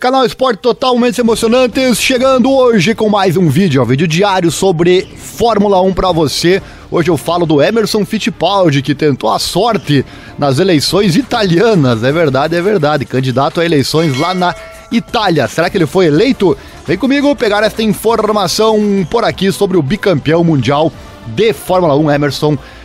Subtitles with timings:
[0.00, 5.78] Canal Esporte Totalmente Emocionantes, chegando hoje com mais um vídeo, um vídeo diário sobre Fórmula
[5.82, 6.62] 1 para você.
[6.90, 10.02] Hoje eu falo do Emerson Fittipaldi, que tentou a sorte
[10.38, 12.02] nas eleições italianas.
[12.02, 13.04] É verdade, é verdade.
[13.04, 14.54] Candidato a eleições lá na
[14.90, 15.46] Itália.
[15.46, 16.56] Será que ele foi eleito?
[16.86, 20.90] Vem comigo pegar esta informação por aqui sobre o bicampeão mundial
[21.26, 22.79] de Fórmula 1, Emerson Fittipaldi.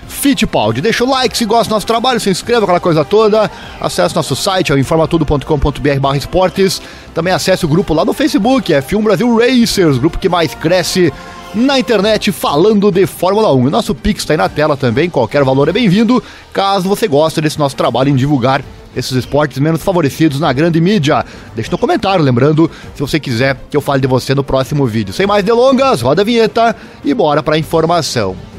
[0.81, 3.49] Deixa o like se gosta do nosso trabalho, se inscreva, aquela coisa toda.
[3.79, 6.81] Acesse nosso site, é o informatudo.com.br barra esportes.
[7.13, 11.13] Também acesse o grupo lá no Facebook, é Film Brasil Racers, grupo que mais cresce
[11.53, 13.65] na internet falando de Fórmula 1.
[13.65, 17.39] O nosso Pix está aí na tela também, qualquer valor é bem-vindo, caso você goste
[17.39, 18.61] desse nosso trabalho em divulgar
[18.95, 21.25] esses esportes menos favorecidos na grande mídia.
[21.53, 25.13] Deixe no comentário, lembrando, se você quiser que eu fale de você no próximo vídeo.
[25.13, 28.54] Sem mais delongas, roda a vinheta e bora para a informação.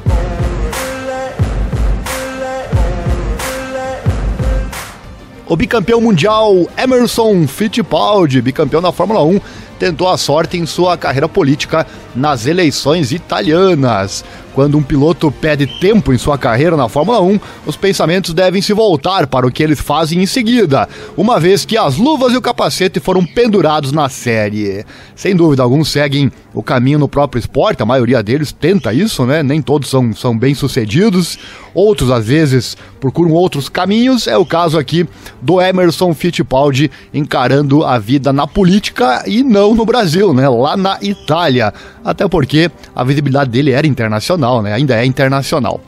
[5.48, 9.40] O bicampeão mundial Emerson Fittipaldi, bicampeão da Fórmula 1,
[9.78, 14.24] tentou a sorte em sua carreira política nas eleições italianas.
[14.56, 18.72] Quando um piloto pede tempo em sua carreira na Fórmula 1, os pensamentos devem se
[18.72, 22.40] voltar para o que eles fazem em seguida, uma vez que as luvas e o
[22.40, 24.82] capacete foram pendurados na série.
[25.14, 29.42] Sem dúvida, alguns seguem o caminho no próprio esporte, a maioria deles tenta isso, né?
[29.42, 31.38] Nem todos são, são bem-sucedidos,
[31.74, 34.26] outros às vezes procuram outros caminhos.
[34.26, 35.06] É o caso aqui
[35.42, 40.48] do Emerson Fittipaldi encarando a vida na política e não no Brasil, né?
[40.48, 41.74] Lá na Itália.
[42.02, 44.72] Até porque a visibilidade dele era internacional, né?
[44.72, 45.80] Ainda é internacional.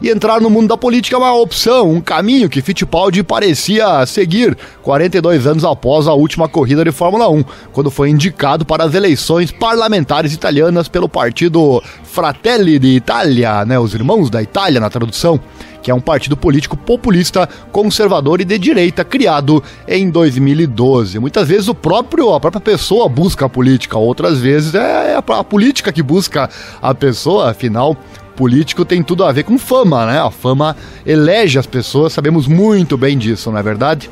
[0.00, 4.56] E entrar no mundo da política é uma opção, um caminho que Fittipaldi parecia seguir
[4.82, 9.50] 42 anos após a última corrida de Fórmula 1, quando foi indicado para as eleições
[9.50, 13.78] parlamentares italianas pelo partido Fratelli d'Italia, né?
[13.78, 15.40] Os Irmãos da Itália na tradução
[15.86, 21.20] que é um partido político populista, conservador e de direita criado em 2012.
[21.20, 25.44] Muitas vezes o próprio a própria pessoa busca a política, outras vezes é a, a
[25.44, 26.50] política que busca
[26.82, 27.96] a pessoa, afinal
[28.36, 30.20] político tem tudo a ver com fama, né?
[30.20, 34.10] A fama elege as pessoas, sabemos muito bem disso, não é verdade?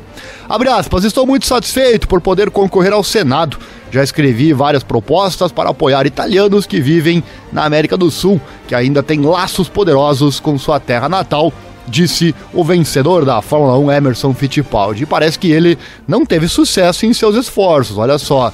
[0.49, 3.57] Abre aspas, estou muito satisfeito por poder concorrer ao Senado.
[3.91, 7.23] Já escrevi várias propostas para apoiar italianos que vivem
[7.53, 11.53] na América do Sul, que ainda têm laços poderosos com sua terra natal,
[11.87, 15.03] disse o vencedor da Fórmula 1 Emerson Fittipaldi.
[15.03, 17.97] E parece que ele não teve sucesso em seus esforços.
[17.97, 18.51] Olha só,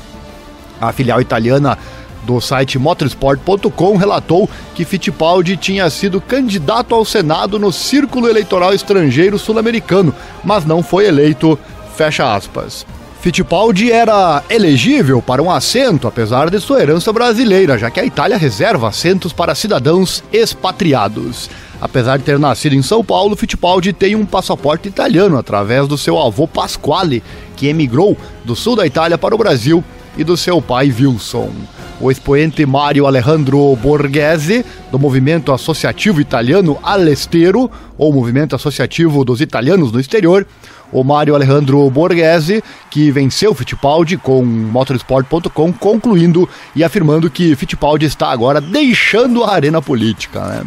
[0.80, 1.78] a filial italiana
[2.24, 9.40] do site motorsport.com relatou que Fittipaldi tinha sido candidato ao Senado no Círculo Eleitoral Estrangeiro
[9.40, 11.58] Sul-Americano, mas não foi eleito.
[11.96, 12.86] Fecha aspas.
[13.22, 18.38] Fittipaldi era elegível para um assento, apesar de sua herança brasileira, já que a Itália
[18.38, 21.48] reserva assentos para cidadãos expatriados.
[21.82, 26.20] Apesar de ter nascido em São Paulo, Fittipaldi tem um passaporte italiano através do seu
[26.20, 27.24] avô Pasquale,
[27.56, 28.16] que emigrou
[28.46, 29.84] do sul da Itália para o Brasil,
[30.18, 31.52] e do seu pai Wilson.
[32.00, 39.92] O expoente Mário Alejandro Borghese, do movimento associativo italiano Alestero, ou movimento associativo dos italianos
[39.92, 40.46] no exterior,
[40.92, 48.32] o Mário Alejandro Borghese, que venceu Fittipaldi com motorsport.com, concluindo e afirmando que Fittipaldi está
[48.32, 50.44] agora deixando a arena política.
[50.48, 50.66] Né?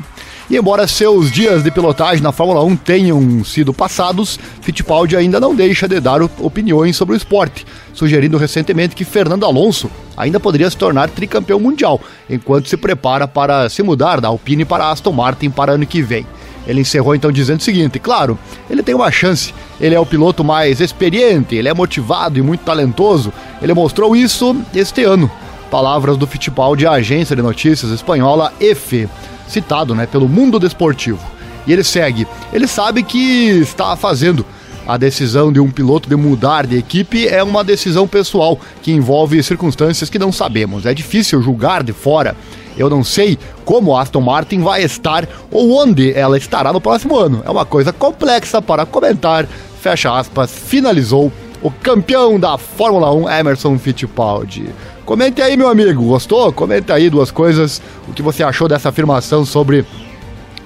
[0.49, 5.55] E embora seus dias de pilotagem na Fórmula 1 tenham sido passados, Fittipaldi ainda não
[5.55, 10.77] deixa de dar opiniões sobre o esporte, sugerindo recentemente que Fernando Alonso ainda poderia se
[10.77, 15.73] tornar tricampeão mundial, enquanto se prepara para se mudar da Alpine para Aston Martin para
[15.73, 16.27] ano que vem.
[16.67, 18.39] Ele encerrou então dizendo o seguinte: claro,
[18.69, 22.65] ele tem uma chance, ele é o piloto mais experiente, ele é motivado e muito
[22.65, 23.33] talentoso,
[23.63, 25.31] ele mostrou isso este ano.
[25.71, 29.09] Palavras do Fittipaldi à agência de notícias espanhola EFE
[29.49, 31.21] citado né, pelo mundo desportivo.
[31.67, 32.27] E ele segue.
[32.53, 34.45] Ele sabe que está fazendo
[34.87, 39.43] a decisão de um piloto de mudar de equipe é uma decisão pessoal que envolve
[39.43, 40.85] circunstâncias que não sabemos.
[40.85, 42.37] É difícil julgar de fora.
[42.77, 47.43] Eu não sei como Aston Martin vai estar ou onde ela estará no próximo ano.
[47.47, 49.47] É uma coisa complexa para comentar.
[49.81, 51.33] Fecha aspas, finalizou
[51.63, 54.69] o campeão da Fórmula 1, Emerson Fittipaldi.
[55.05, 56.51] Comente aí, meu amigo, gostou?
[56.51, 57.83] Comente aí duas coisas.
[58.09, 59.85] O que você achou dessa afirmação sobre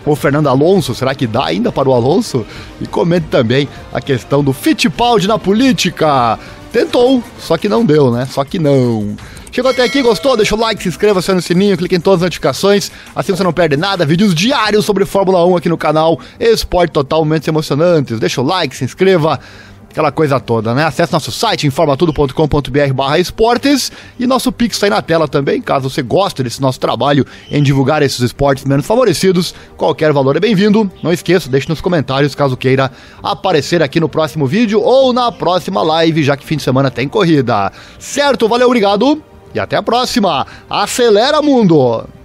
[0.06, 0.94] o Fernando Alonso?
[0.94, 2.46] Será que dá ainda para o Alonso?
[2.81, 6.38] E comente também a questão do Fittipaldi na política.
[6.73, 8.29] Tentou, só que não deu, né?
[8.31, 9.17] Só que não.
[9.50, 10.37] Chegou até aqui, gostou?
[10.37, 13.43] Deixa o like, se inscreva, aciona o sininho, clique em todas as notificações, assim você
[13.43, 14.06] não perde nada.
[14.06, 18.20] Vídeos diários sobre Fórmula 1 aqui no canal Esporte Totalmente Emocionantes.
[18.20, 19.41] Deixa o like, se inscreva
[19.98, 20.84] aquela coisa toda, né?
[20.84, 25.90] Acesse nosso site, informatudo.com.br barra esportes e nosso Pix está aí na tela também, caso
[25.90, 30.88] você goste desse nosso trabalho em divulgar esses esportes menos favorecidos, qualquer valor é bem-vindo.
[31.02, 35.82] Não esqueça, deixe nos comentários caso queira aparecer aqui no próximo vídeo ou na próxima
[35.82, 37.72] live, já que fim de semana tem corrida.
[37.98, 38.46] Certo?
[38.46, 39.20] Valeu, obrigado
[39.52, 40.46] e até a próxima.
[40.70, 42.18] Acelera, mundo!